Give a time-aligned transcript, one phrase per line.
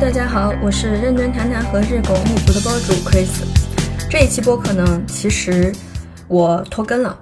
[0.00, 3.44] 大家好，我是认真谈谈和日狗一族的博主 Chris。
[4.10, 5.72] 这一期播客呢，其实
[6.26, 7.16] 我拖更了。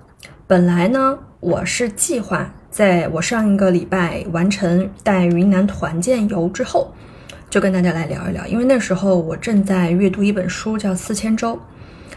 [0.47, 6.95] 本来呢，我是计划在我上一个礼拜完成带云南团建游之后，
[7.51, 8.47] 就跟大家来聊一聊。
[8.47, 11.55] 因为那时候我正在阅读一本书，叫《四千周》。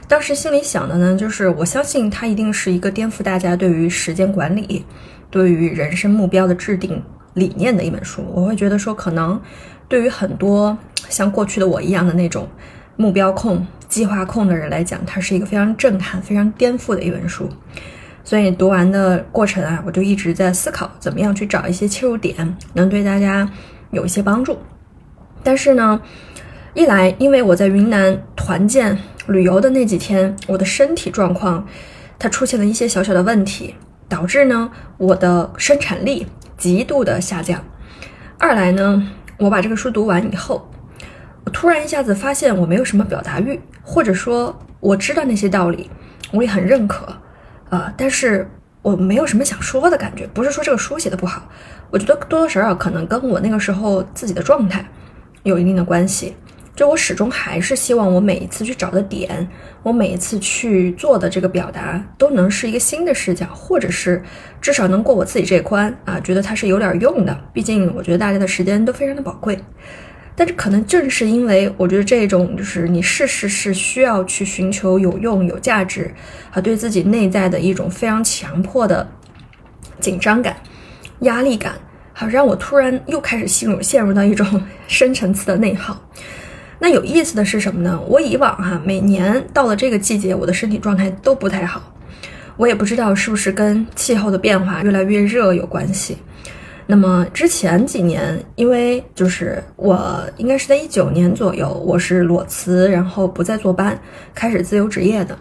[0.07, 4.85] 当时心里想的呢，就是我相信它一定是一个颠覆大家对于时间管理、
[5.29, 8.25] 对于人生目标的制定理念的一本书。
[8.33, 9.39] 我会觉得说，可能。
[9.87, 10.77] 对于很多
[11.09, 12.47] 像过去的我一样的那种
[12.95, 17.49] 目标控、计划控的人来讲，它是一个非常震撼、非常颠覆的一本书。
[18.23, 23.47] 所以读完的过程啊，我就一直在思考怎么样去找一些切入点，能对大家
[23.91, 24.57] 有一些帮助。
[25.43, 26.01] 但是呢，
[26.73, 28.97] 一来因为我在云南团建
[29.27, 31.67] 旅游的那几天，我的身体状况
[32.17, 33.75] 它出现了一些小小的问题，
[34.09, 36.25] 导致呢我的生产力
[36.57, 37.63] 极度的下降。
[38.39, 39.11] 二来呢。
[39.37, 40.69] 我把这个书读完以后，
[41.43, 45.89] 我突然一下子发现我没有什么表达欲，或者说我知道那些道理，
[46.31, 47.05] 我也很认可，
[47.69, 48.49] 啊，但是
[48.81, 50.25] 我没有什么想说的感觉。
[50.33, 51.49] 不是说这个书写的不好，
[51.89, 54.85] 我觉得多多少少可能跟我那个时候自己的状态
[55.43, 56.35] 有一定的关系。
[56.75, 59.47] 就我始终还是希望我每一次去找的点，
[59.81, 64.21] 我每一次去做的这个表达都能是一个新的视角，或者是
[64.59, 67.35] 至少能过我自己这一关啊，觉得它是有点用的。
[67.53, 69.57] 毕竟我觉得大家的时间都非常的宝贵，
[70.35, 76.13] 但是可能正是因为我觉得这种就是你事事是需要去寻求有用、有价值，
[76.51, 79.07] 和对自己内在的一种非常强迫的
[80.01, 80.57] 紧张感、
[81.21, 81.75] 压力感，
[82.11, 85.97] 好让我突然又开始陷入陷入到一种 深层次的内耗。
[86.85, 87.99] 那有意思的是什么呢？
[88.07, 91.81] 我以往哈每年到了这个季节，我的身体状态都不太好。
[92.57, 96.15] 我也不知道是不是跟气候的变化越来越热有关系。
[96.85, 103.99] 那么之前几年，因为就是我应该是在一九年左右，我是裸辞，然后不再坐班，
[104.35, 105.35] 开始自由职业的。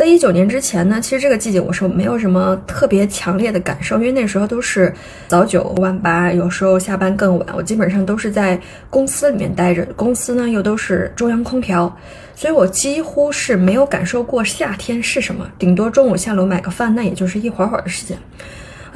[0.00, 4.90] 在一九年之前呢，其实这个季节我是没有什么特别强烈的感受，因为那时候都是
[5.28, 8.58] 早九晚八，有时候下班更晚，我基本上都是在
[8.88, 11.94] 公司里面待着，公司呢又都是中央空调，
[12.34, 18.16] 所以我几乎是没有感受过夏天是什么，顶多中午下楼买个饭，那也就是一会儿会儿的时间。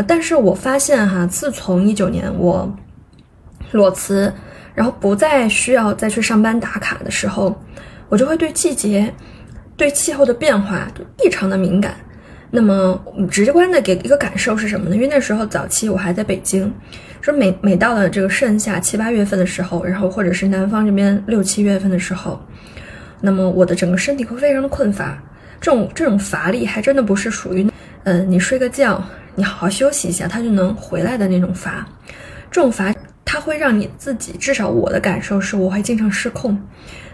[0.06, 2.75] 但是我发现哈，自从一九年我
[3.72, 4.32] 裸辞，
[4.75, 7.54] 然后不再需要再去上班打卡的时候，
[8.09, 9.12] 我就会对季节。
[9.77, 11.97] 对气候的变化就异常的敏感，
[12.51, 14.95] 那么直观的给一个感受是什么呢？
[14.95, 16.73] 因为那时候早期我还在北京，
[17.21, 22.41] 说每每到了这个盛夏七八月份的时候，然后或者是南方这边六七月份的时候，
[23.21, 25.21] 那么我的整个身体会非常的困乏，
[25.61, 27.69] 这种这种乏力还真的不是属于，
[28.05, 29.03] 嗯，你睡个觉，
[29.35, 31.85] 你好好休息一下，它就能回来的那种乏，
[32.49, 36.56] 这种乏它会让你自己，至少我的感受是我会经常失控，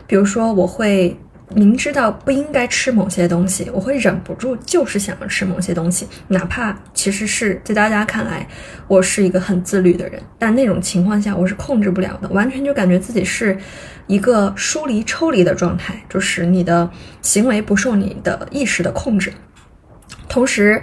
[0.06, 1.16] 比如说我会。
[1.54, 8.46] 明知道不应该吃某些东西，我会忍不住，就是想要吃某些东西，哪怕其实是在大家看来
[8.86, 13.58] 我是一个很自律的人，但那种情况下我是控制不了的，完全就感觉自己是
[14.06, 16.88] 一个疏离、抽离的状态，就是你的
[17.20, 19.32] 行为不受你的意识的控制，
[20.28, 20.80] 同时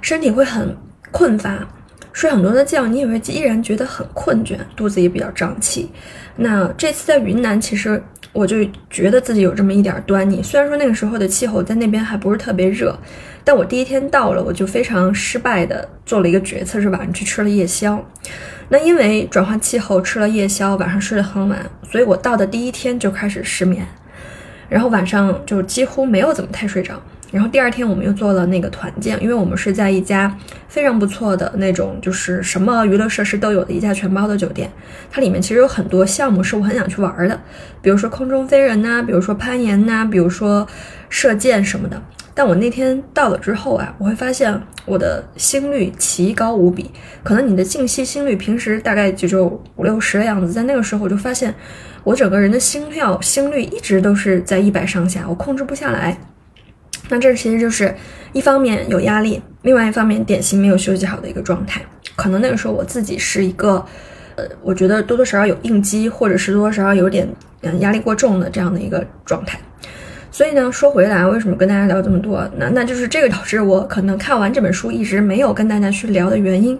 [0.00, 0.74] 身体会很
[1.12, 1.68] 困乏，
[2.14, 5.90] 睡很多的觉，你也会依然觉得很困倦，肚子也比较胀气。
[6.36, 8.02] 那这次在云南，其实。
[8.32, 8.58] 我就
[8.88, 10.42] 觉得自己有这么一点端倪。
[10.42, 12.96] 虽然说那个时候的气候在那边还不是特别热，
[13.42, 18.04] 但我第一天到了，我就非常失败的做了一个决策，是晚上去吃了夜宵。
[18.68, 21.58] 那因为转换气候吃了夜宵，晚上睡得很晚，
[21.90, 23.86] 所以我到的第一天就开始失眠，
[24.68, 27.00] 然后晚上就几乎没有怎么太睡着。
[27.30, 30.34] 然后第二天我们又做了那个团建，因为我们是在一家
[30.66, 34.70] 非常不错的那种，就是什么娱乐设施都有的一家全包的酒店。
[35.10, 37.38] 它里面其实有很多项目是我很想去玩的，
[37.82, 40.66] 比如说空中飞人呐，比如说攀岩呐，比如说
[41.10, 42.02] 射箭什么的。
[42.34, 46.90] 但我那天到了之后啊，我会发现我的心率奇高无比。
[47.24, 49.44] 可能你的静息心率平时大概就就
[49.74, 51.52] 五六十的样子，在那个时候我就发现
[52.04, 56.16] 我整个人的心跳心率一直都是在一百上下，我控制不下来。
[57.08, 57.94] 那这其实就是
[58.32, 61.80] 一方面有压力，另外一方面典型没有休息好的一个状态。
[62.16, 63.84] 可能那个时候我自己是一个，
[64.36, 67.28] 呃，我觉得多多少少有应激，或者是多多少少有点
[67.62, 69.58] 嗯压力过重的这样的一个状态。
[70.38, 72.48] 所以呢，说回来，为什么跟大家聊这么多？
[72.56, 76.78] 那那就是这个导致我可能看完这本书一直没有跟大家去聊的原因。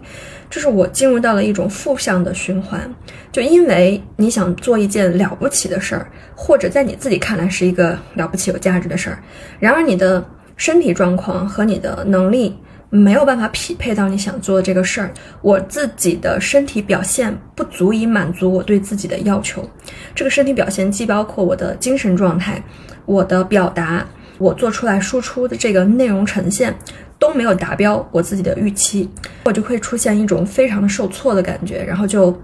[0.49, 2.89] 就是我进入到了一种负向的循环，
[3.33, 6.07] 就因为你想做一件了不起的事儿，
[6.37, 9.19] 或者在你自己看来是一个了不起有价值的事儿，
[9.59, 10.25] 然而你的
[10.57, 12.57] 身体状况和你的能力
[12.91, 15.13] 没有办法匹配到你想做的这个事儿，
[15.43, 19.69] 我自己的身体表现不足以满足我对自己的要求。
[20.15, 22.63] 这个身体表现既包括我的精神状态、
[23.05, 24.07] 我的表达、
[24.39, 26.75] 我做出来输出的这个内容呈现
[27.19, 29.09] 都没有达标我自己的预期，
[29.45, 32.35] 我就会出现一种非常的受挫的感觉，然后就。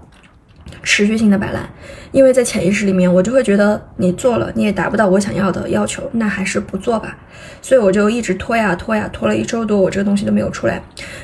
[0.83, 1.67] 持续性的摆烂，
[2.11, 7.17] 因为在潜意识里面，我就会觉得你做了，你也达不到我想要的要求，那还是不做吧。
[7.61, 10.81] 所以我就一直拖呀拖呀，拖了一周多，我这个东西都没有出来。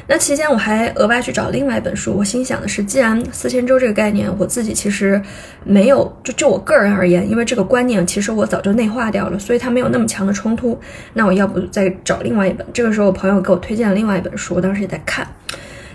[0.07, 5.21] 那期间我还额外去找另外一本书，我心想的是，既然四千周这个概念，我自己其实
[5.63, 10.80] 没有，就就我个人而言，因为这个观念其实我早就内化掉了，所以它没有那么强的冲突。
[11.13, 12.65] 那我要不再找另外一本？
[12.74, 15.27] 这个时候我朋友给我推荐了另外一本书，我当时也在看。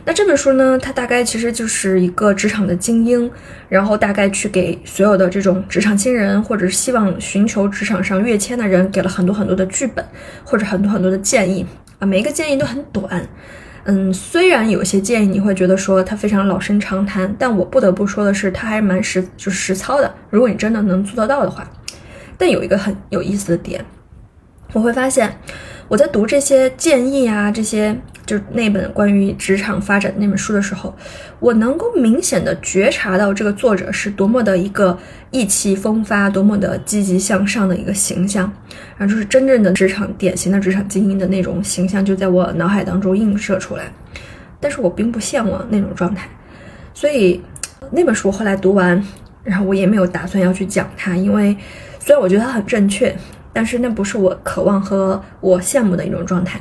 [0.09, 0.79] 那这本书呢？
[0.79, 3.29] 它大概其实就是一个职场的精英，
[3.69, 10.05] 然后大概去给所有的这种职场新人，或者是希望寻求职场上跃迁的人，给了很多很多的剧本，
[10.45, 11.67] 或者很多很多的建议
[11.99, 12.07] 啊。
[12.07, 13.29] 每一个建议都很短，
[13.83, 20.15] 嗯，虽然有些建议你会觉得说它非常老生常谈，但我不得不说的是，它还蛮实，就是实操的。
[20.31, 21.69] 如果你真的能做得到的话，
[22.39, 23.85] 但有一个很有意思的点，
[24.73, 25.39] 我会发现
[25.89, 27.97] 我在读这些建议啊，这些。
[28.27, 30.93] 就是那本关于职场发展那本书的时候，
[31.39, 34.99] 我能够明显的觉察到这个作者是多么的一个
[35.31, 38.53] 意气风发、多么的积极向上的一个形象，
[38.97, 43.85] 然后就是真正的职场典型的职场精英的那种形象就在我脑海当中映射出来。
[44.59, 46.29] 但是我并不向往那种状态，
[46.93, 47.41] 所以
[47.93, 49.01] 那本书后来读完，
[49.45, 51.57] 然后我也没有打算要去讲它，因为
[52.01, 53.17] 虽然我觉得它很正确，
[53.57, 56.61] 但是那不是我渴望和我羡慕的一种状态。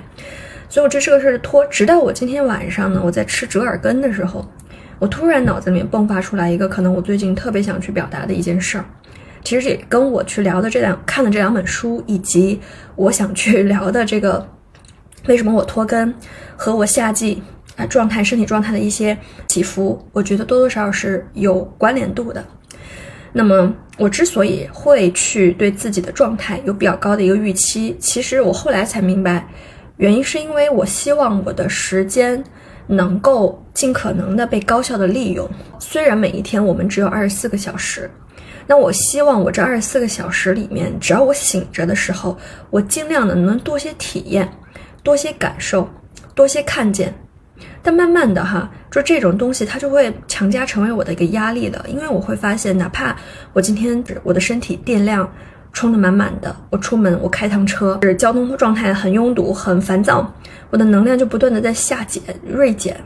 [0.69, 4.49] 所以我这是个事儿拖，直到我今天晚上呢，我在吃折耳根的时候，
[4.97, 8.85] 我突然脑子里面迸发出来一个可能我最近特别想去表达的一件事儿，
[9.43, 12.61] 其实也跟我去聊的这两看的这两本书，以及
[12.95, 14.47] 我想去 聊的这个
[15.27, 16.13] 为什么我拖更
[16.55, 17.43] 和我夏季
[17.75, 22.41] 啊状态身体状态的一些起伏，我觉得多多少少是有关联度的。
[23.37, 29.45] 那么我之所以会去对自己的状态有比较高的一个预期，其实我后来才明白。
[29.97, 32.41] 原因是因为我希望我的时间
[32.87, 35.45] 能够尽可能的被高效的利用。
[35.79, 38.09] 虽然每一天我们只有二十四个小时，
[38.65, 42.37] 那我希望我这二十四个小时里面，只要我醒着的时候，
[42.69, 44.49] 我尽量的能多些体验，
[45.03, 45.89] 多些感受，
[46.33, 47.13] 多些看见。
[47.81, 53.15] 但慢慢的哈，就这种东西它就会强加成为我的一个压力了，因为我会发现，哪怕
[53.53, 55.29] 我今天我的身体电量。
[55.73, 60.33] 充的满满的，我出门，我开趟车，是交通状态很拥堵、很烦躁，
[60.69, 62.97] 我的能量就不断的在下减、锐减。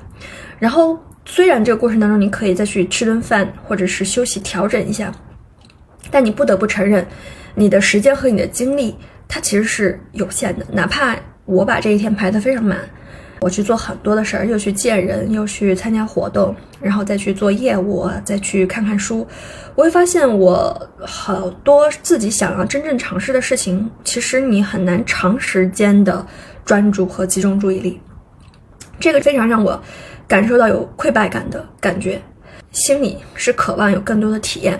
[0.59, 0.95] 然后，
[1.25, 5.11] 虽然这个过程当中你可以再去吃顿饭，或者是休息调整一下，
[6.11, 7.03] 但你不得不承认，
[7.55, 8.95] 你的时间和你的精力
[9.27, 10.63] 它其实是有限的。
[10.71, 12.77] 哪怕我把这一天排得非常满。
[13.41, 19.25] 我去做很多的事儿，又去见人，又去参加活动，然后再去做业务，再去看看书。
[19.75, 26.25] 我会发现，我好多自己想要真正尝试的事情，其实你很难长时间的
[26.65, 27.99] 专注和集中注意力。
[28.99, 29.81] 这个非常让我
[30.27, 32.21] 感受到有溃败感的感觉，
[32.73, 34.77] 心里是渴望有更多的体验。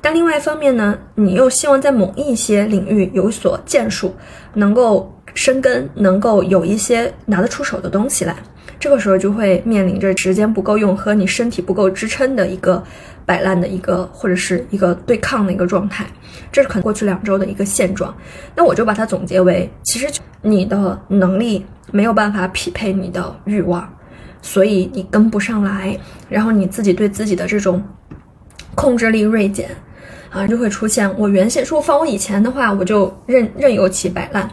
[0.00, 4.14] 但另外一方面呢，你又希望在某一些领域有所建树，
[4.54, 5.12] 能够。
[5.36, 8.34] 生根能够有一些拿得出手的东西来，
[8.80, 12.82] 这个时候就会面临着时间不够用和你身体不够支撑的一个
[13.26, 16.06] 摆烂的一个或者是一个对抗的一个状态，
[16.50, 18.12] 这是可能过去两周的一个现状。
[18.54, 20.08] 那我就把它总结为，其实
[20.40, 23.86] 你的能力没有办法匹配你的欲望，
[24.40, 25.98] 所以你跟不上来，
[26.30, 27.82] 然后你自己对自己的这种
[28.74, 29.68] 控制力锐减，
[30.30, 34.50] 啊，就会出现我原先说放我以前的话，我就任任由其摆烂。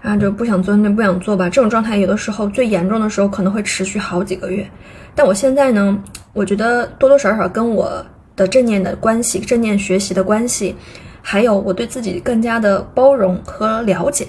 [0.00, 4.68] 然后就不想做那不想做吧，这种状态有的时候最严重的时候可能会持续好几个月。
[5.14, 5.98] 但我现在呢，
[6.32, 8.04] 我觉得多多少少跟我
[8.36, 10.76] 的正念的关系、正念学习的关系，
[11.20, 14.26] 还有我对自己更加的包容和了解，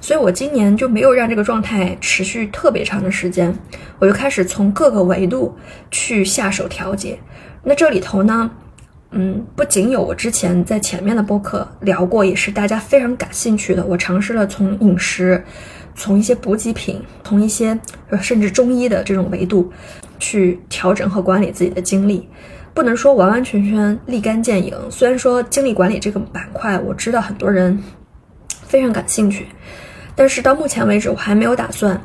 [0.00, 3.54] 所以我今年就没有让这个状态持续特别长的时间，
[3.98, 5.54] 我就开始从各个维度
[5.90, 7.18] 去下手调节。
[7.62, 8.50] 那这里头呢？
[9.12, 13.84] 嗯，不仅有我之前在前面的播客聊过，也是大家非常感兴趣的。
[13.84, 15.42] 我尝试了从饮食，
[15.96, 17.76] 从一些补给品，从一些
[18.22, 19.72] 甚至中医的这种维度
[20.20, 22.28] 去调整和管理自己的精力，
[22.72, 24.72] 不能说完完全全立竿见影。
[24.88, 27.82] 虽然说精力管理这个板块，我知道很多人
[28.62, 29.48] 非常感兴趣，
[30.14, 32.00] 但是到目前为止，我还没有打算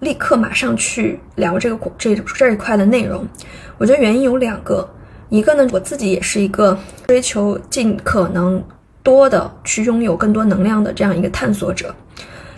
[0.00, 3.28] 立刻马上去聊这个这这一块的内容。
[3.76, 4.88] 我觉得原因有两个。
[5.34, 8.62] 一个呢，我自己也是一个追求尽可能
[9.02, 11.92] 多的去拥有更多能量的这样一个探索者。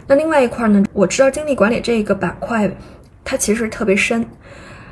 [0.07, 2.71] 那另外一块呢，我知道精力管理这个板块，
[3.25, 4.27] 它其实特别深，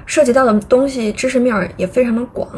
[0.07, 2.49] 涉及到的东西知识面也非常的广。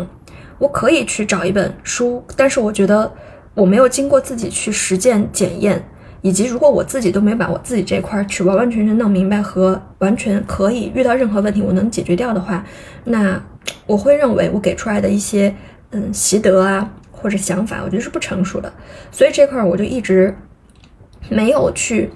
[0.59, 3.13] 我可以去找一本书，但是我觉得
[3.55, 5.85] 我没有经过自己去实践检验，
[6.23, 12.65] 以及如果我自己都没把我自己这块去完完全全弄明白和完全可以遇到任何问题我能解决掉的话，
[13.05, 13.41] 那
[13.87, 15.55] 我会认为我给出来的一些
[15.91, 18.73] 嗯习得啊或者想法，我觉得是不成熟的。
[19.11, 20.37] 所以这块我就一直
[21.29, 22.11] 没有去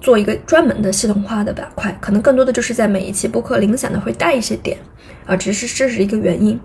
[0.00, 4.78] 做一个专门的系统化的板块，可能更多的就是在每一期播客零散的会带一些点
[5.26, 6.58] 啊，只是这是一个原因。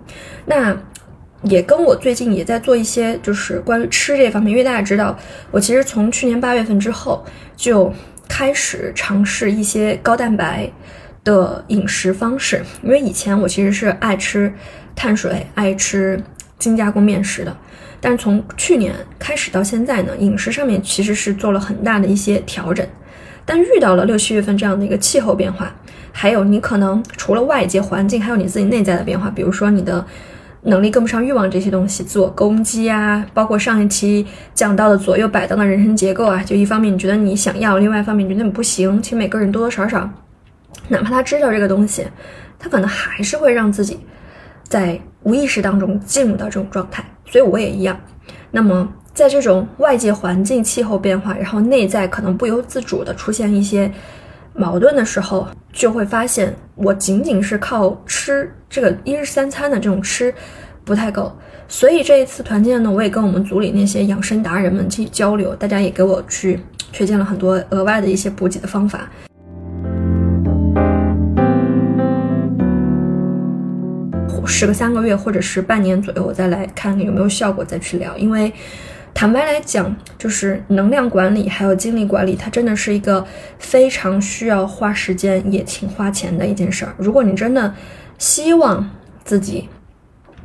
[0.46, 0.76] 那。
[1.42, 5.16] 也跟我最近也在做一些，就是关于吃这方面，因为大家知道，
[5.52, 7.24] 我其实从去年八月份之后
[7.56, 7.92] 就
[8.28, 10.68] 开始尝试一些高蛋白
[11.22, 14.52] 的饮食方式，因为以前我其实是爱吃
[14.96, 16.20] 碳水、爱吃
[16.58, 17.56] 精加工面食的，
[18.00, 22.84] 但是从去年开始到现在呢，饮食上面其实是做了很大的一些调整，
[23.44, 25.72] 但遇到了六七月份这样的一个气候变化，
[26.10, 30.04] 还有你可能除了外界环境，还有你自己内在的变化，比如说你的。
[30.62, 39.00] 能力跟不上欲望这些东西，自我攻击啊，包括上一期讲到的左右摆荡的人生结构啊，就一方面你觉得你想要，另外一方面你觉得你不行。
[39.02, 40.10] 其实每个人多多少少，
[40.88, 42.06] 哪怕他知道这个东西，
[42.58, 44.00] 他可能还是会让自己
[44.64, 47.04] 在无意识当中进入到这种状态。
[47.26, 47.98] 所以我也一样。
[48.50, 53.90] 那么在这种外界环境、气候变化，然后内在可能不由自主的出现一些。
[54.58, 60.34] 矛盾的时候，就会发现我仅仅是靠吃这个一日三餐的这种吃
[60.84, 61.32] 不太够，
[61.68, 66.58] 所以这一次团建呢，我也跟我们组里那些养生达人们去交流，大家也给我去
[66.92, 69.08] 推荐了很多额外的一些补给的方法。
[74.44, 78.52] 试个三个月或者是半年左右，我再来看看有没有效果再去聊，因为。
[79.18, 83.26] 坦白来讲，就是能量管理还有精力管理，它真的是一个
[83.58, 86.94] 非常需要花时间也挺花钱的一件事儿。
[86.96, 87.74] 如果你真的
[88.16, 88.88] 希望
[89.24, 89.68] 自己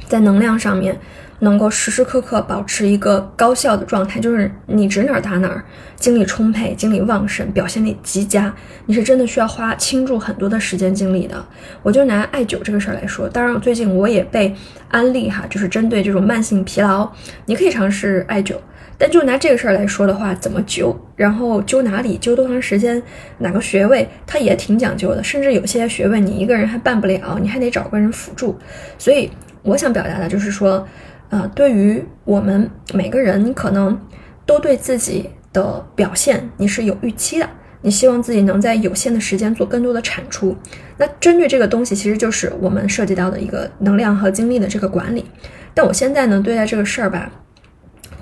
[0.08, 1.00] 在能量上面
[1.44, 5.64] 能够时时刻刻保持一个高效的状态，就是你指哪儿打哪儿，
[5.98, 8.54] 精力充沛、精力旺盛、表现力极佳，
[8.86, 11.46] 你是真的需要花倾注很多的时间精力的。
[11.82, 14.56] 我就拿艾灸这个事儿来说，当然最近我也被
[14.90, 17.12] 安利哈，就是针对这种慢性疲劳，
[17.46, 18.56] 你可以尝试艾灸。
[18.98, 23.02] 但就拿这个事儿来说的话，怎么灸，然后灸哪里，灸多长时间，
[23.40, 25.22] 哪个穴位，它也挺讲究的。
[25.22, 28.58] 甚至有些穴位你一个人还办不了，你还得找个人辅助。
[28.98, 29.30] 所以
[29.64, 30.88] 我想表达的就是说，
[31.34, 34.00] 呃，对于我们每个人，可能
[34.46, 37.50] 都对自己的表现你是有预期的，
[37.82, 40.56] 你希望自己能在有限的时间做更多的产出。
[40.98, 45.26] 那针对这个东西，其实就是我们涉及到的一个能量和精力的这个管理。
[45.74, 47.32] 但我现在呢，对待这个事儿吧。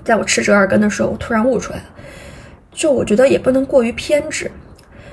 [0.05, 1.85] 在我吃折耳根的时候，我突然悟出来了，
[2.71, 4.49] 就我觉得也不能过于偏执。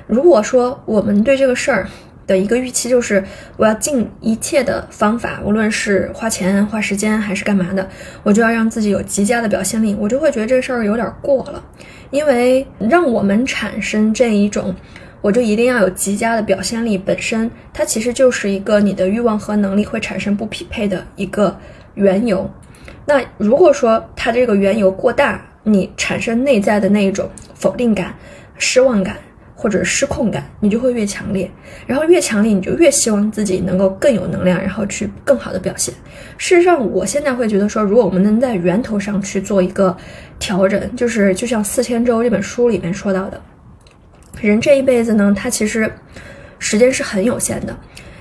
[0.06, 1.88] 如果说我们对这个事儿
[2.28, 3.24] 的一个预期就是
[3.56, 7.88] 我要尽一切的方法，无论是花钱、花时间还是干嘛的，
[8.22, 11.64] 我就要让自己有极佳的表现力，我就会觉得这事儿有点过了。
[12.10, 14.74] 因为让我们产生这一种，
[15.20, 21.58] 我就一定要有极佳的表现力，本身它其实就是一个你的欲望和能力会产生不匹配的一个
[21.94, 22.48] 缘由。
[23.04, 28.14] 那如果说它这个缘由过大，你产生内在的那一种否定感、
[28.58, 29.16] 失望感
[29.60, 31.50] 或者失控感，你就会越强烈。
[31.84, 35.92] 然后越强烈，你就越希望自己能够更有能量，然后去更好的表现。
[36.36, 39.96] 事实上，我现在会觉得说，如果我们能在源头上去做一个
[40.38, 43.40] 调整，就是就像《四千周》这本书里面说到的，
[44.40, 45.90] 人这一辈子呢，他其实
[46.60, 47.76] 时间是很有限的。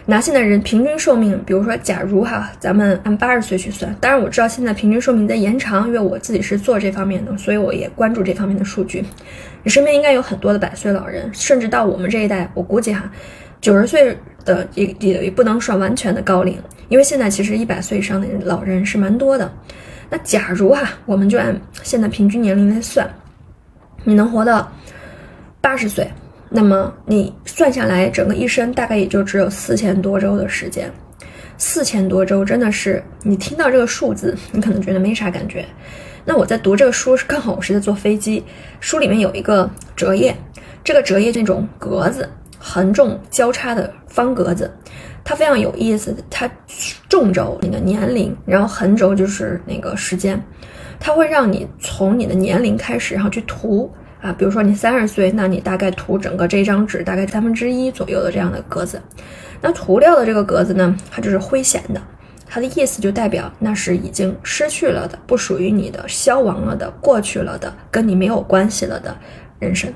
[0.10, 9.04] 拿现在人平均寿命，比如说，假如哈，咱们按八十岁去算，当然我知道现在平均寿命在延长，因为我自己是做这方面的，所以我也关注这方面的数据。
[9.64, 13.12] 你身边应该有很多的百岁老人，甚至到我们这一代，我估计哈，
[13.60, 16.58] 九十岁的也也也不能算完全的高龄，
[16.90, 19.52] 因为现在其实一百岁以上的老人是蛮多的。
[20.10, 23.10] 那假如哈，我们就按现在平均年龄来算，
[24.04, 24.72] 你能活到
[25.60, 26.08] 八十岁。
[26.50, 30.90] 那么你算下来，整个一生大概也就只有四千多周的时间。
[31.58, 35.66] 四千多周真的是，你听到这个数字，你可能觉得没啥感觉。
[36.24, 38.44] 那我在读这个书是刚好我是在坐飞机，
[38.80, 40.36] 书里面有一个折页，
[40.84, 44.72] 这个折页这种格子，横纵交叉的方格子，
[45.24, 46.16] 它非常有意思。
[46.30, 46.50] 它
[47.10, 50.40] 纵轴你的年龄，然后横轴就是那个时间，
[51.00, 53.92] 它会让你从你的年龄开始，然后去涂。
[54.22, 59.02] 啊，比如说你三十岁，那你大概涂整个这张纸大概三分之一左右的这样的格子，
[59.62, 62.02] 那涂掉的这个格子呢，它就是灰显的，
[62.48, 69.16] 它的意思就代表那是已经失去了的，不属于你的，消亡了的，过去了的，跟你没有关系了的
[69.60, 69.94] 人生。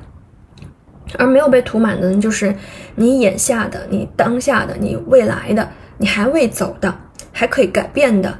[1.18, 2.56] 而没有被涂满的呢，就是
[2.96, 6.96] 你眼下的、你当下的、你未来的、你还未走的、
[7.34, 8.38] 还可以改变的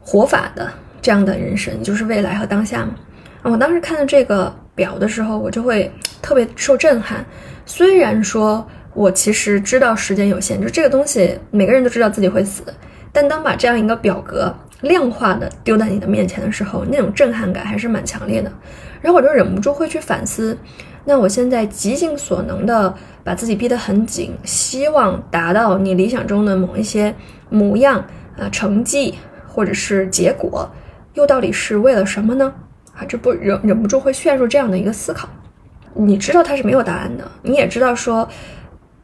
[0.00, 0.68] 活法的
[1.00, 2.94] 这样的人生，就是未来和当下嘛。
[3.42, 5.90] 我当时看到这个表的时候，我就会
[6.22, 7.26] 特别受震撼。
[7.64, 8.64] 虽然说
[8.94, 12.62] 我其实知道时间有限，就这个东西每个人都知道自己会死，
[13.12, 18.52] 但当把这样一个表格量化的丢在你的面前的时候，那种震撼感还是蛮强烈的。
[19.00, 20.56] 然后我就忍不住会去反思，
[21.04, 27.14] 那我现在极尽所能的把自己逼得很紧，希望达到你理想中的某一些
[27.48, 28.04] 模样
[28.38, 29.14] 啊、成绩
[29.46, 30.70] 或者是结果，
[31.14, 32.52] 又到底是为了什么呢？
[32.96, 35.28] 啊，这不忍忍不住会陷入这样的一个思考。
[35.92, 38.28] 你知道它是没有答案的，你也知道说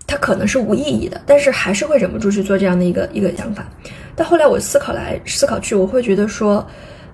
[0.07, 3.67] 它可能是无意义的，但是还是会忍不住去做这样的一个一个想法。
[4.15, 6.67] 但后来我思考来思考去，我会觉得说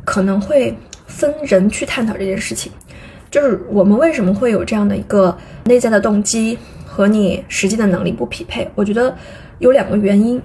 [0.04, 2.72] 可能会分人去探讨这件事情，
[3.30, 8.68] 就是我们为什么会有这样的一个内在的动机和你实际的能力不匹配？
[8.74, 9.16] 我觉得
[9.58, 10.40] 有两个原因，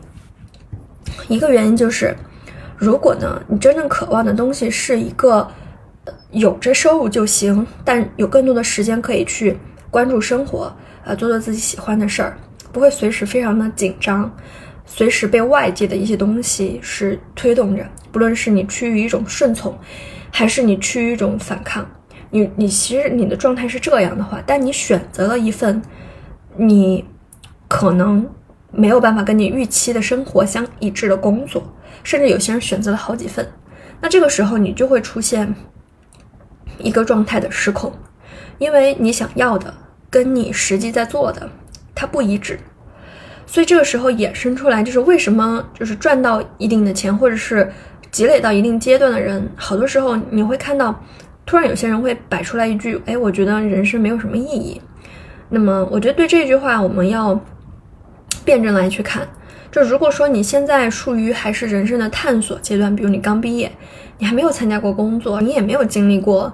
[1.27, 2.15] 一个原因就是
[2.77, 5.47] 如果呢你真正渴望的东西是一个。
[6.31, 9.57] 有着收入就行，但有更多的时间可以去
[9.89, 12.37] 关注生活，呃，做做自己喜欢的事儿，
[12.71, 14.29] 不会随时非常的紧张，
[14.85, 19.77] 随时被外界的一些东西是推动着，不论是你趋于一种顺从，
[20.31, 21.87] 还是你趋于一种反抗，
[22.31, 25.81] 你你其实你的状态是这样的话，但你选择了一份
[26.57, 27.05] 你
[27.67, 28.27] 可能
[28.71, 31.63] 没有办法跟你预期的生活相一致的工作，
[32.03, 33.47] 甚至有些人选择了好几份，
[34.01, 35.53] 那这个时候你就会出现。
[36.77, 37.91] 一个状态的失控，
[38.57, 39.73] 因为你想要的
[40.09, 41.49] 跟你实际在做的
[41.95, 42.59] 它不一致，
[43.45, 47.71] 所以这个时候衍生出来就是为什么就是赚到一定的钱或者是
[48.11, 51.03] 积累到一定阶段的人，好多时候你会看到，
[51.45, 54.81] 突然有些人会摆出来一句，哎，我觉得人生没有什么意义。
[55.49, 57.39] 那么我觉得对这句话我们要
[58.43, 59.27] 辩证来去看，
[59.73, 63.69] 就如果说你现在处于还是人生的探索阶段，比如你刚毕业。
[64.19, 66.53] 你还没有参加过工作，你也没有经历过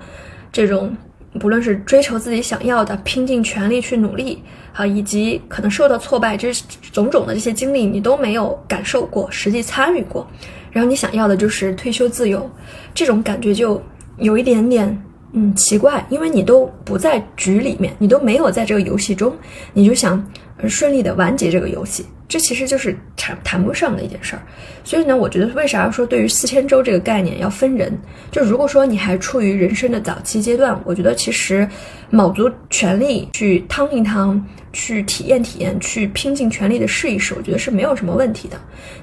[0.51, 0.95] 这种，
[1.39, 4.41] 不论是追求自己想要的，拼尽全力去努力
[4.73, 6.51] 啊，以及可能受到挫败，这
[6.93, 10.25] 种种的这些经历你都没有感受过，实际参与过。
[10.71, 12.49] 然后你想要的就是退休自由，
[12.93, 13.79] 这种感觉就
[14.17, 15.03] 有一点点
[15.33, 19.35] 嗯奇怪，因为你都不在局里面，你都没有在这个游戏中，
[19.73, 20.25] 你就想
[20.67, 22.05] 顺利的完结这个游戏。
[22.29, 24.41] 这其实就是谈谈不上的一件事儿，
[24.83, 27.91] 所以呢，我觉得为啥要说对于四千周这个概念要分人？
[28.31, 31.67] 就如果说你还处于人生的早期阶段，我觉得其实
[32.11, 34.39] 卯足全力去趟一趟，
[34.71, 38.55] 去体验体验，去拼尽全力的试一试，我觉得是没有什么问题的。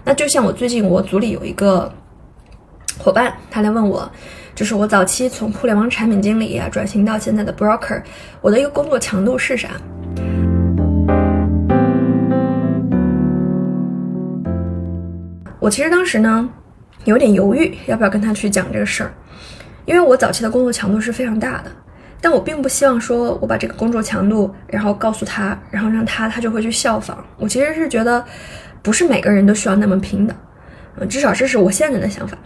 [0.04, 1.92] 那就像我最近我组里有一个
[2.96, 4.08] 伙伴，他来问我，
[4.54, 8.00] 就是我早期从互联网产品经理啊转型到现在的 broker，
[8.40, 9.70] 我的一个工作强度是啥？
[15.66, 16.48] 我其实当时呢，
[17.06, 19.12] 有点犹豫要不要跟他去讲这个事儿，
[19.84, 21.72] 因为我早期的工作强度是非常大的，
[22.20, 27.18] 但我并不希望说我把这个工作强度，然后告诉他，然后让他他就会去效仿。
[27.36, 28.24] 我其实是觉得，
[28.80, 30.32] 不是每个人都需要那么拼的，
[31.00, 32.38] 嗯，至少这是我现在的想法。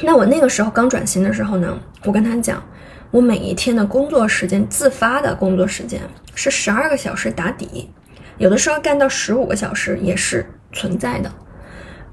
[0.00, 2.62] 那我那个时候刚转型的时候呢，我跟他讲，
[3.10, 6.00] 我每一天的工作时间，自发的工作时间
[6.36, 7.90] 是十二个小时打底，
[8.36, 11.28] 有的时候干到十五个小时也是存在的。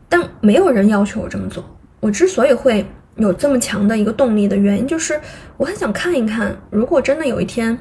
[0.10, 1.64] 但没有人要求我这么做。
[2.00, 5.20] 我之所以会有这么强的一个动力的原因，就是
[5.58, 7.78] 我很想看一看，如果真的有一天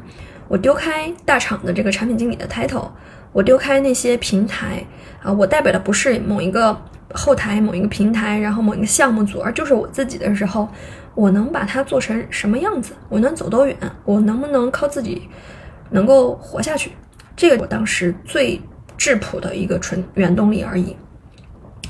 [0.48, 2.88] 我丢开大厂的这个产品经理的 title，
[3.32, 4.84] 我丢开那些平台
[5.22, 6.76] 啊，我代表的不是某一个
[7.12, 10.68] 后台、某一个平台，然后某一个项目组，而就是我自己的时候，
[11.14, 12.92] 我能把它做成什么样子？
[13.08, 13.76] 我能走多远？
[14.04, 15.28] 我能不能靠自己
[15.90, 16.92] 能够活下去？
[17.36, 18.60] 这个我当时最
[18.96, 20.96] 质朴的一个纯原动力而已。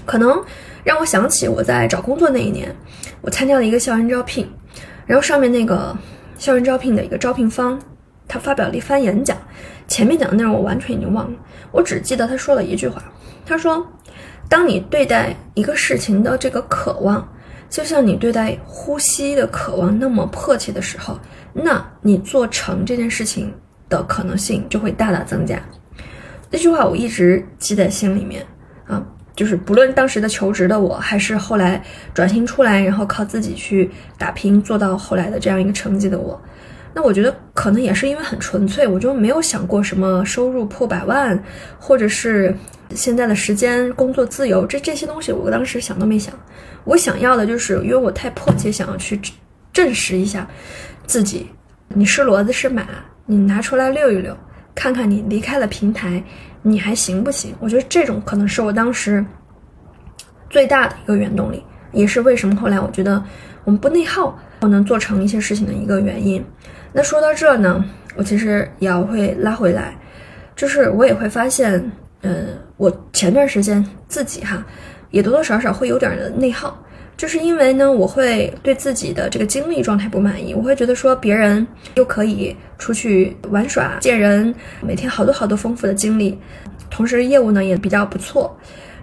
[0.05, 0.45] 可能
[0.85, 2.75] 让我想起我在找工作那一年，
[3.21, 4.49] 我参加了一个校园招聘，
[5.07, 5.97] 然后上面那个
[6.37, 7.79] 校园招聘的一个招聘方，
[8.29, 9.37] 他发表了一番演讲，
[9.89, 11.39] 前面讲的内容我完全已经忘了，
[11.71, 13.03] 我只记得他说了一句话，
[13.47, 13.87] 他说
[14.49, 17.27] ：“当你对待一个事情的这个渴望，
[17.71, 21.19] 就像你对待呼吸的渴望那么迫切的时候，
[21.53, 23.53] 那你做成这件事情
[23.89, 25.59] 的可能性就会大大增加。”
[26.51, 28.47] 这句话我一直记在心里面。
[29.35, 31.83] 就是不论当时的求职的我，还是后来
[32.15, 36.41] 转型出来，然后靠自己去打拼做到后来的这样一个成绩的我，
[36.95, 41.43] 那我觉得可能也是因为很纯粹，我就没有想过什么收入破百万，
[41.79, 42.55] 或者是
[42.91, 46.33] 现在的时间工作自由，这这些东西我当时想都没想。
[46.85, 49.19] 我想要的就是，因为我太迫切想要去
[49.73, 50.47] 证实一下
[51.07, 51.49] 自己，
[51.89, 52.87] 你是骡子是马，
[53.27, 54.37] 你拿出来溜一溜，
[54.75, 56.23] 看看你离开了平台，
[56.67, 57.55] 你还行不行？
[57.61, 59.23] 我觉得这种可能是我当时
[60.49, 63.23] 最大的一个原动力，也是为什么后来我觉得
[63.65, 66.43] 我们不内耗，我能做成一些事情的一个原因。
[66.91, 67.85] 那说到这呢，
[68.17, 69.95] 我其实也要会拉回来，
[70.57, 72.49] 就是我也会发现，嗯，
[72.79, 74.65] 我前段时间自己哈，
[75.11, 76.83] 也多多少少会有点的内耗。
[77.17, 86.39] 就是因为呢，我会对自己的这个精力状态不满意，我会觉得说别人又可以出去玩耍、见人，每天好多好多丰富的经历，
[86.91, 88.57] 同时业务呢也比较不错，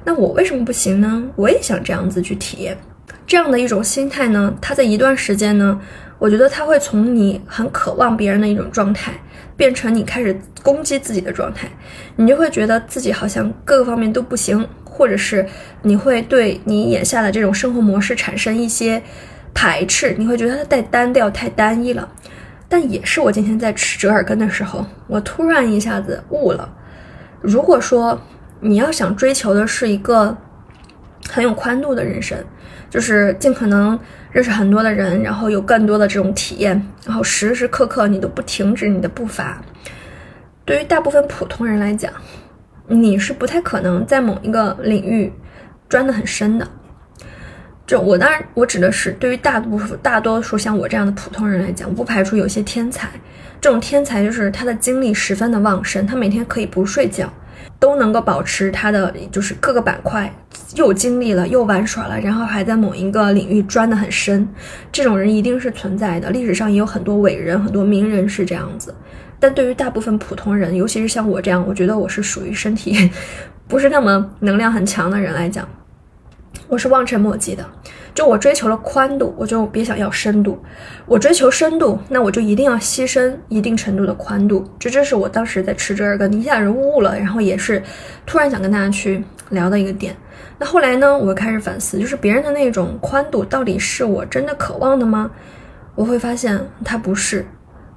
[0.03, 1.23] 那我为什么不行呢？
[1.35, 2.77] 我也想这样子去体验，
[3.25, 5.79] 这样的一种心态呢，它在一段时间呢，
[6.19, 9.13] 我觉得它会从你很渴望别人的一种状态，
[9.55, 11.69] 变成你开始攻击自己的状态，
[12.17, 14.67] 你就会觉得自己好像各个方面都不行。
[14.93, 15.45] 或者是
[15.83, 19.01] 你会对你眼下的这种生活模式产生一些
[19.53, 22.07] 排斥，你会觉得它太单调、太单一了。
[22.67, 26.69] 但也是我今天在吃折耳根的时候，我突然一下子悟了。
[27.39, 28.21] 如果说
[28.59, 30.37] 你要想追求的是一个
[31.29, 32.37] 很有宽度的人生，
[32.89, 33.97] 就是尽可能
[34.31, 39.61] 认识很多的人，然后有更多的这种体验，然后时时刻刻你都不停止你的步伐。
[40.63, 42.13] 对于大部分普通人来讲，
[42.91, 45.31] 你是不太可能在某一个领域
[45.89, 46.67] 钻得很深的。
[47.87, 53.09] 就我当然，我指的是对于大部分大多数像我这样的普通人来讲，不排除有些天才。
[53.59, 57.31] 这种天才就是他的精力十分的旺盛，他每天可以不睡觉，
[57.81, 60.31] 都能够保持他的就是各个板块
[60.75, 64.47] 又经历了又玩耍了，然后还在某一个领域钻得很深。
[64.91, 68.93] 这种人一定是存在的，历史上也有很多伟人、很多名人是这样子。
[69.39, 73.09] 但对于大部分普通人，尤其是像我这样，我觉得我是属于身体
[73.67, 75.67] 不是那么能量很强的人来讲，
[76.67, 77.67] 我是望尘莫及的。
[78.13, 80.57] 就我追求了宽度，我就别想要深度；
[81.05, 84.65] 我追求深度，那我就一定要牺牲一定程度的宽度。
[84.77, 87.81] 这这是我当时在吃这个一下人悟了，然后也是
[88.25, 90.15] 突然想跟大家去聊的一个点。
[90.57, 95.31] 那后来呢，我开始反思，就是别人的那种宽度，到底是我真的渴望的吗？
[95.95, 97.45] 我会发现它不是。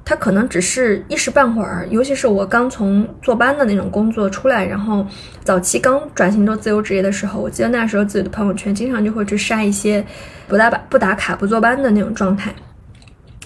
[0.05, 5.07] 他可能只是一时半会儿，尤其是我刚从坐班的那种工作出来，然后
[5.43, 10.05] 早期刚转型做自由职业的时候，我记得那时候自己的朋友圈经常就会去晒一些
[10.47, 12.55] 不打不打卡、不坐班的那种状态。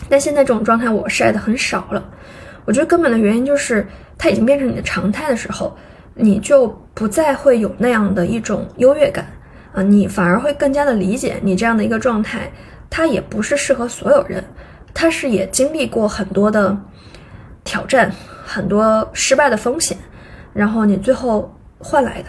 [0.09, 2.05] 但现在这种状态我晒的很少了。
[2.65, 3.87] 我觉得根本的原因就是
[4.19, 5.77] 它已经变成你的常态的时候，
[6.15, 9.27] 你就不再会有那样的一种优越感
[9.73, 12.51] 啊，你反而会更加的理解你这样的一个状态，
[12.91, 14.43] 它也不是适合所有人。
[14.93, 16.77] 他是也经历过很多的
[17.65, 18.13] 挑战，
[18.45, 19.97] 很多失败的风险，
[20.53, 22.29] 然后你最后换来的，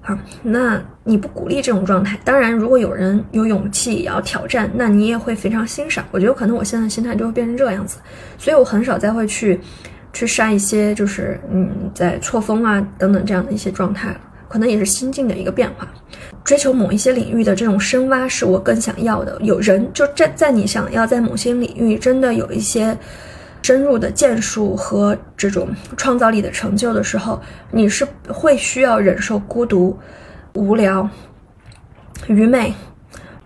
[0.00, 2.18] 好，那你不鼓励这种状态。
[2.24, 6.04] 当然，如果有人有勇气也要挑战，那你也会非常欣赏。
[6.10, 7.98] 我觉得可能我现在心态就会变成这样子，
[8.38, 9.60] 所以我很少再会去
[10.12, 14.20] 去删一些就是嗯在错峰啊等等这样的一些状态了。
[14.48, 15.88] 可能也是心境的一个变化，
[16.44, 19.38] 追求某一些领域的这种深挖是我更想要的。
[19.42, 22.96] 有人就在在你想要在某些领域真的有一些
[23.62, 27.40] 深入的建树和这种创造力的成就的时候，
[27.72, 29.98] 你是会需要忍受孤独、
[30.54, 31.08] 无聊、
[32.28, 32.72] 愚昧，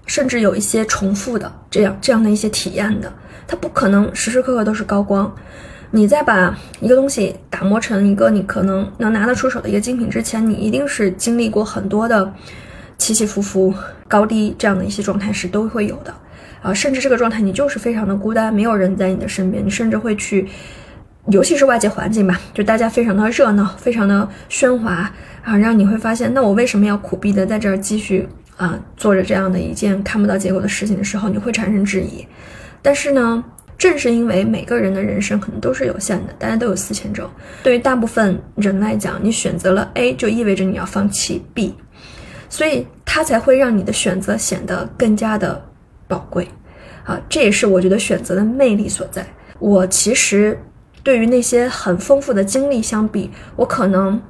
[0.05, 3.11] 甚至有一些重复的这样这样的一些体验的。
[3.47, 5.35] 它不可能时时刻刻都是高光。
[5.93, 12.33] 你在把一个东西打磨成一个你可能能拿得出手的一个精品之前，你一定是经历过很多的
[12.97, 13.75] 起起伏伏、
[14.07, 16.15] 高低这样的一些状态是都会有的
[16.63, 20.47] 啊，甚至这个状态你就是非常的孤单，没有人在你的身边，你甚至会去，
[21.27, 25.11] 尤其是外界环境吧，就大家非常的热闹、非常的喧哗
[25.43, 32.25] 啊，让你会发现，那我为什么要苦逼的在这儿继续啊做着这样的一件看不到结果的事情的时候，你会产生质疑，
[32.81, 33.43] 但是呢？
[33.81, 37.25] 正是因为每个人的人生可能都是有限的，大家都有四千周。
[37.63, 41.75] 对于大部分人来讲，你选择了 A，就意味着你要放弃 B，
[42.51, 45.65] 所以它才会让你的选择显得更加的
[46.07, 46.47] 宝贵。
[47.05, 49.27] 啊，这也是我觉得选择的魅力所在。
[49.59, 50.61] 我其实
[51.03, 54.21] 对于那些很丰富的经历相比，我可能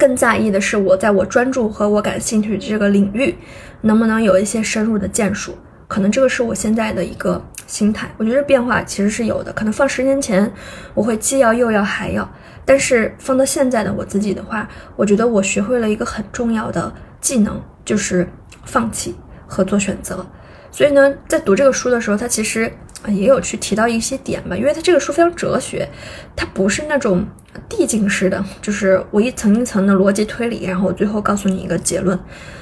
[0.00, 3.36] 更在意的是我在我专注和我感兴趣的这个领域，
[3.82, 5.56] 能不能有一些深入的建树。
[5.88, 9.50] 可能这个是我现在的一个心态，我觉得变化其实是有的。
[9.54, 10.52] 可能放十年前，
[10.94, 12.30] 我会既要又要还要，
[12.64, 18.28] 但是放到现在的我自己的话，我觉得我学会了一个很重要的技能，就是
[18.64, 20.24] 放弃和做选择。
[20.70, 22.70] 所以呢，在读这个书的时候，它其实
[23.06, 25.88] 也有去提到一些点吧，因为它这个书非常哲学，
[26.36, 27.26] 它不是那种
[27.66, 32.18] 递进式的，就是我一层一层的逻辑推理，然后我最后告诉你一个结论。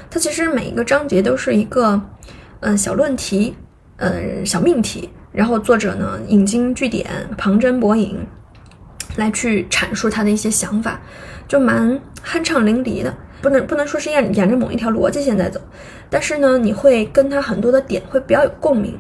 [0.09, 2.01] 它其实每一个章节都是一个。
[2.61, 3.55] 嗯，小论题，
[3.97, 8.19] 嗯，小命题，然后作者呢引经据典，旁征博引，
[9.17, 11.01] 来去阐述他的一些想法，
[11.47, 13.15] 就蛮酣畅淋漓的。
[13.43, 15.61] 不能不能说是沿沿着某一条逻辑线在走，
[16.09, 18.99] 但是呢，你会跟他很多的点会比较有共鸣。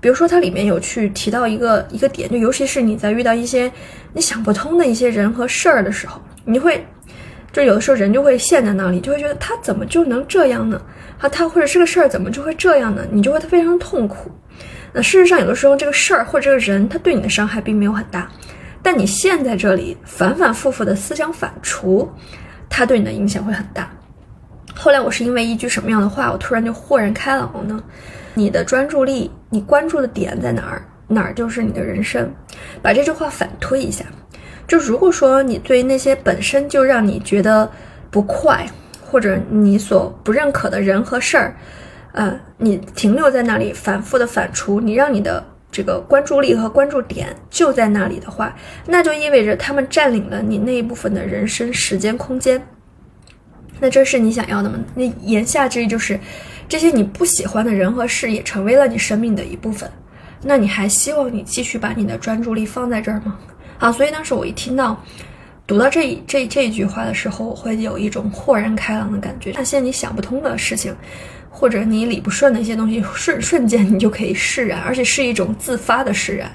[0.00, 3.70] 比如说，它里面有去提到一个一个点，就尤其是你在遇到一些
[4.12, 6.84] 你想不通的一些人和事儿的时候，你会
[7.52, 10.80] 就有的时候人就会陷在那里，就会觉得他怎么就能这样呢？
[11.18, 13.06] 啊，他或者这个事儿怎么就会这样呢？
[13.10, 14.30] 你就会非常痛苦。
[14.92, 18.30] 那事实上，有的时候这个事儿或者这个人，他对你的伤害并没有很大，
[18.82, 22.08] 但你陷在这里反反复复的思想反刍，
[22.70, 23.90] 他对你的影响会很大。
[24.74, 27.82] 后来我是因为一句什么样的话，我突然就豁然开朗了呢？
[28.34, 32.32] 你的专注力，你关注的点在哪儿，哪儿就是你的人生。
[32.80, 34.04] 把这句话反推一下，
[34.68, 37.68] 就如果说你对那些本身就让你觉得
[38.10, 38.64] 不快，
[39.10, 41.56] 或者你所不认可的人和事儿，
[42.12, 48.54] 呃，你停留在那里，反复的反刍，你让你的这个关注力和关注点就在那里的话，
[48.86, 52.62] 那就意味着他们占领了你那一部分的人生、时间、空间。
[53.80, 54.78] 那这是你想要的吗？
[54.94, 56.18] 那言下之意就是。
[56.70, 59.90] 这些你不喜欢的人和事也成为了你生命的一部分，
[60.42, 63.38] 那你还希望你继续把你的专注力放在这儿吗？
[63.78, 65.02] 啊，所以当时我一听到
[65.68, 69.52] 读到这这这一句话的时候，会有一种豁然开朗的感觉。
[69.54, 70.96] 那些你想不通的事情，
[71.50, 76.50] 或者你理不顺的一些东西，瞬瞬间你就可以释然，而且是一种自发的释然。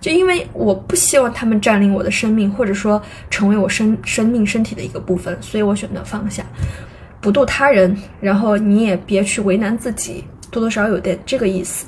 [0.00, 6.42] 就因为我不希望他们占领我的生命，或者说成为我生生命身体的一个部分，所以我选择放下。
[7.20, 11.84] 不渡他人，然后你也别去为难自己，多多少少有点这个意思。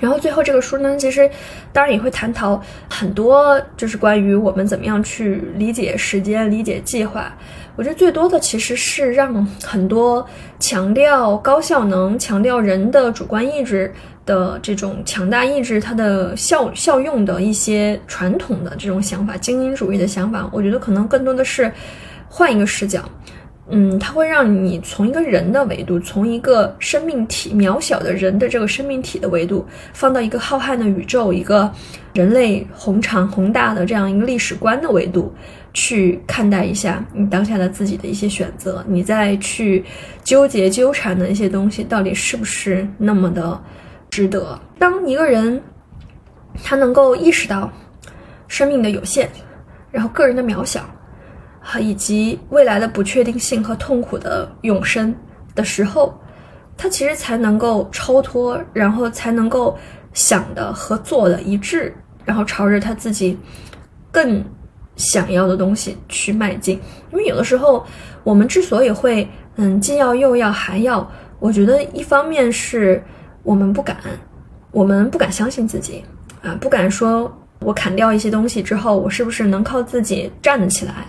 [0.00, 1.28] 然后最后这个书呢，其实
[1.72, 7.32] 当然也会探讨很多，就是关于我们怎么样去理解时间、理解计划。
[7.76, 10.26] 我觉得最多的其实是让很多
[10.58, 13.92] 强调高效能、强调人的主观意志
[14.26, 21.72] 的这种强大意志，它的效效用的一些传统的这种想法、精英主义的想法，我觉得可能更多的是
[22.28, 23.08] 换一个视角。
[23.70, 31.70] 嗯，它会让你从一个人的维度，从一个生命体渺小的人的这个生命体的维度，放到一个浩瀚的宇宙，一个
[32.14, 35.30] 人类宏长宏大的这样一个历史观的维度
[35.74, 39.84] 去看待一下你当下的自己的一些选择，你再去
[40.24, 43.60] 纠结纠缠的一些东西，到底是不是那么的
[44.08, 44.58] 值得？
[44.78, 45.62] 当一个人
[46.64, 47.70] 他能够意识到
[48.46, 49.28] 生命的有限，
[49.92, 50.88] 然后个人的渺小。
[51.78, 55.14] 以及未来的不确定性和痛苦的永生
[55.54, 56.18] 的时候，
[56.76, 59.76] 他其实才能够超脱，然后才能够
[60.14, 63.36] 想的和做的一致，然后朝着他自己
[64.10, 64.42] 更
[64.96, 66.80] 想要的东西去迈进。
[67.12, 67.84] 因为有的时候，
[68.24, 71.06] 我们之所以会嗯既要又要还要，
[71.38, 73.02] 我觉得一方面是
[73.42, 73.96] 我们不敢，
[74.70, 76.02] 我们不敢相信自己
[76.42, 81.06] 啊，不敢说我砍掉一些东西之后，我是不是能靠自己站得起来。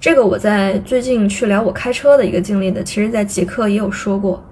[0.00, 4.42] 这个我在最近去聊我开车的一个经历的，其实在极客也有说过。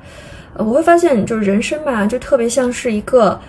[0.55, 3.41] 我会发现，就是人生吧，就特别像是一个，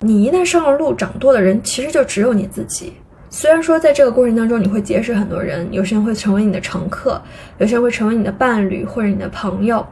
[0.00, 2.92] 你一旦上了路，掌舵的人其实就只有你自己。
[3.30, 7.20] 虽然说在这个过程当中，你会结识很多人，有些人会成为你的乘客，
[7.56, 9.86] 有些人会成为你的伴侣或者你的朋友，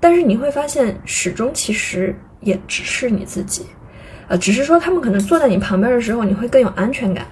[0.00, 3.66] 但是你会发现，始终其实也只是你自己。
[4.28, 7.26] 呃，只是说他们可能坐在你旁边的时候，你会更有安全感，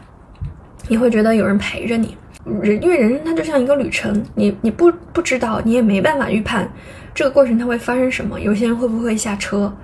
[0.88, 2.14] 你会觉得有人陪着你。
[2.62, 6.70] 人因为人生它就像一个旅程，你你不不知道，你也没办法预判
[7.14, 9.74] 这个过程它会发生什么，有些人会不会下车，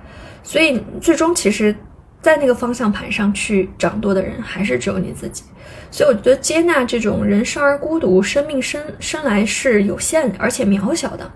[0.43, 1.75] 所以最终其实，
[2.21, 5.43] 在那个方向盘上去掌舵的人还是只有你自己。
[5.91, 11.31] 所以我觉得接纳这种人生而孤独，生命生生来是有限而且渺小的。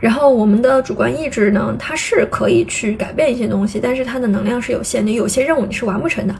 [0.00, 6.34] 然后我们的主观意志呢，它是可以去改变一些东西，但是它的能量是有限的，有些任务你是完不成的，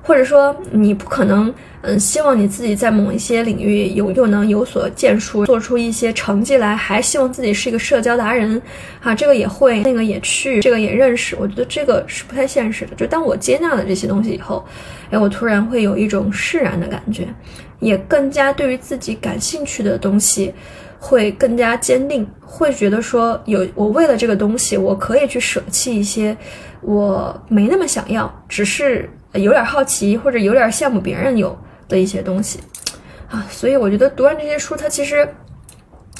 [0.00, 8.62] 或者说你不可能，嗯，希望你自己在某一些领域有又能有所建树，做出一些成绩来，还希望自己是一个社交达人，
[9.02, 12.94] 啊，这个也会，那个也去，这个也认识，我觉得这个是不太现实的。
[12.94, 14.64] 就当我接纳了这些东西以后，
[15.10, 17.26] 哎，我突然会有一种释然的感觉，
[17.80, 20.54] 也更加对于自己感兴趣的东西。
[21.02, 26.36] 会更加坚定，会觉得说有我为了这个东西，我可以去舍弃一些
[26.82, 31.58] 我没那么想要，只是有点好奇或者有点羡慕别人有
[31.88, 32.60] 的一些东西
[33.30, 33.46] 啊。
[33.50, 35.26] 所以我觉得读完这些书，它其实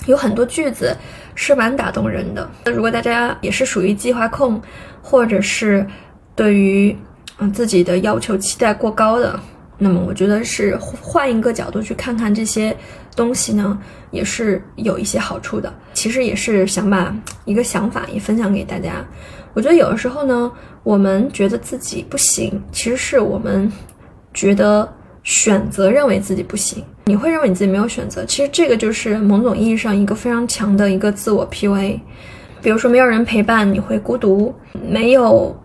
[0.07, 0.97] 有很多句子
[1.35, 2.51] 是蛮打动人的。
[2.65, 4.61] 那如果大家也是属于计划控，
[5.03, 5.87] 或者是
[6.35, 6.97] 对于
[7.39, 9.39] 嗯自己的要求期待过高的，
[9.81, 12.77] 那么我觉得是换一个角度去看看这些。
[13.17, 13.77] 东西呢
[14.13, 17.15] 也是有一些好处的，其实也是想把
[17.45, 19.05] 一个想法也分享给大家。
[19.53, 20.51] 我觉得有的时候呢，
[20.85, 23.71] 我们觉得自己不行，其实是我们
[24.33, 24.89] 觉得
[25.25, 28.25] 选择认为自己不行，你会认为你自己没有选择。
[28.25, 31.99] 其实这个就是某种意义上一个非常强的一个自我 PUA。
[32.63, 34.53] 比如说没有人陪伴，你会孤独；
[34.89, 35.59] 没有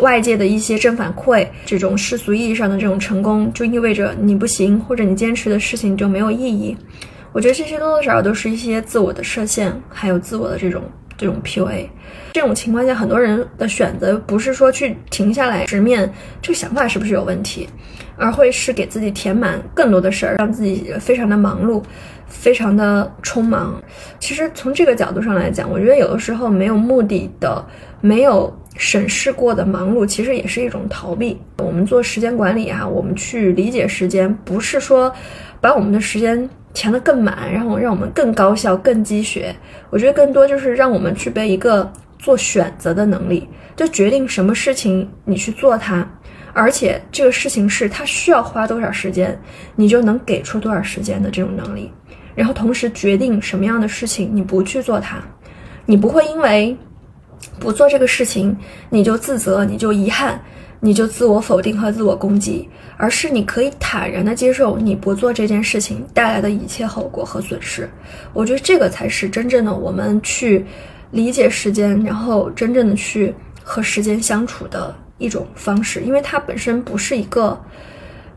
[0.00, 6.76] 外界的一些正反馈，这种世俗意义上的这种成功，就意味着你不行，或者你坚持的事情就没有意义。
[7.32, 10.82] 我觉得这些多多少少都是一些自我的设限，还有自我的这种
[11.16, 11.86] 这种 PUA。
[12.32, 17.68] 这种情况下，很多人的选择不是说去停下来直面这个想法是不是有问题，
[18.16, 21.82] 而会是给自己填满更多的事儿，让自己非常的忙碌。
[22.28, 23.82] 非常的匆忙，
[24.20, 27.64] 其实从这个角度上来讲，我觉得有的时候没有目的的、
[28.00, 31.40] 没有审视过的忙碌，其实也是一种逃避。
[31.58, 35.12] 我们做时间管理啊，我们去理解时间，不是说
[35.60, 39.54] 把我们的时间填得更满，然后让我们更高效、更积雪。
[39.90, 46.08] 我觉得更多就是让我们具备一个做选择的能力，就决定什么事情你去做它，
[46.52, 49.36] 而且这个事情是它需要花多少时间，
[49.74, 51.90] 你就能给出多少时间的这种能力。
[52.38, 55.20] 然后同时决定什么样的事情你不去做它，
[55.86, 56.76] 你不会因为
[57.58, 58.56] 不做这个事情
[58.90, 60.40] 你就自责，你就遗憾，
[60.78, 67.90] 你就自我否定和自我攻击，而是你可以坦然的接受你不做这件事情带来的一切后果和损失。
[68.32, 70.64] 我觉得这个才是真正的我们去
[71.10, 77.60] 理解时间，然后真正的去和时间相处的一种方式，因为它本身不是一个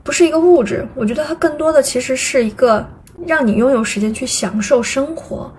[0.02, 2.84] 不是一个物质，我觉得它更多的其实是一个。
[3.26, 5.52] 让你拥有时间去享受生活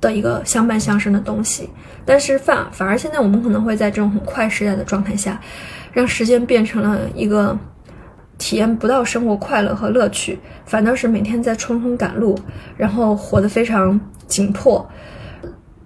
[0.00, 1.68] 的一个相伴相生的东西，
[2.04, 5.40] 但是反反而现在我们可能会在这种很快时代的状态下，
[5.92, 7.58] 让时间变成了一个
[8.38, 12.38] 体验不到生活快乐和乐趣，反倒是每天在匆匆赶路，
[12.76, 14.88] 然后活得非常紧迫。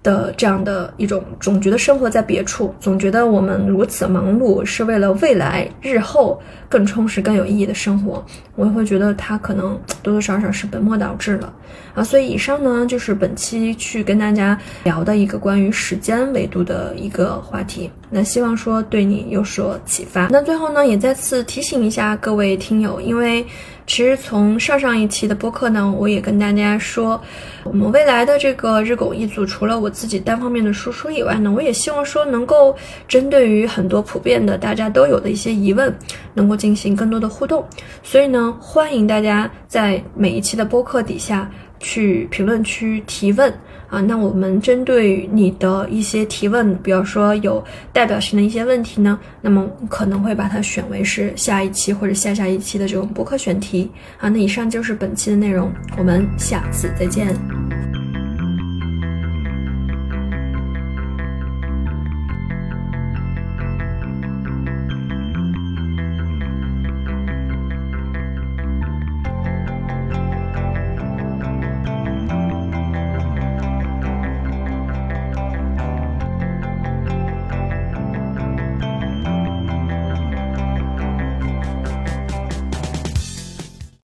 [0.01, 8.23] 的这样的一种，总觉得生活在别处，总觉得我们如此忙碌是为了未来日后更充实、更有意义的生活，
[8.55, 11.53] 我也会觉得它可能多多少少是本末倒置了
[11.93, 12.03] 啊。
[12.03, 17.89] 所以以上呢，就是本期去跟大家聊的一个关于时间维度的一个话题。
[18.09, 20.27] 那希望说对你有所启发。
[20.31, 23.45] 那最后呢，也再次提醒一下各位听友，因为。
[23.87, 27.21] 其实从上上一期的播客呢，我也跟大家说，
[27.63, 32.75] 我们未来的这个日拱一组，除了我自己单方面的输出以外呢，我也希望说能够
[33.07, 35.95] 针对于很多普遍的大家都有的一些疑问，
[36.33, 37.63] 能够进行更多的互动。
[38.01, 41.47] 所以呢，欢迎大家在每一期的播客底下
[41.77, 43.53] 去评论区提问。
[43.87, 53.91] 啊，那我们针对你的一些提问，比方说有代表性的一些问题呢，那么可能会把它选为是下一期或者下下一期的这种播客选题。
[54.17, 57.94] 啊，那以上就是本期的内容，我们下次再见。